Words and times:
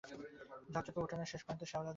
ঝকঝকে 0.73 0.99
উঠোনের 0.99 1.25
শেষ 1.25 1.41
প্রান্তে 1.43 1.65
শ্যাওলা-ধরা 1.65 1.79
কুয়া। 1.79 1.89